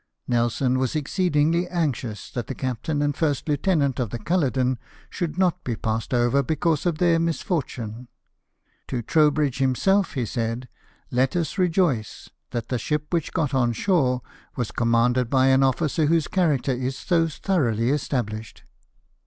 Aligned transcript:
Nelson 0.27 0.79
was 0.79 0.95
exceedingly 0.95 1.67
anxious 1.67 2.31
that 2.31 2.47
the 2.47 2.55
captain 2.55 3.03
and 3.03 3.15
first 3.15 3.47
lieutenant 3.47 3.99
of 3.99 4.09
the 4.09 4.17
Culloden 4.17 4.79
should 5.11 5.37
not 5.37 5.63
be 5.63 5.75
passed 5.75 6.11
over 6.11 6.41
because 6.41 6.87
of 6.87 6.97
their 6.97 7.19
misfortune. 7.19 8.07
To 8.87 9.03
Trowbridge 9.03 9.59
himself 9.59 10.13
he 10.15 10.25
said," 10.25 10.67
Let 11.11 11.35
us 11.35 11.59
rejoice 11.59 12.31
that 12.49 12.69
the 12.69 12.79
ship 12.79 13.13
which 13.13 13.31
got 13.31 13.53
on 13.53 13.73
shore 13.73 14.23
was 14.55 14.71
com 14.71 14.91
manded 14.91 15.29
by 15.29 15.49
an 15.49 15.61
officer 15.61 16.07
whose 16.07 16.27
character 16.27 16.71
is 16.71 16.97
so 16.97 17.27
thoroughly 17.27 17.91
established." 17.91 18.63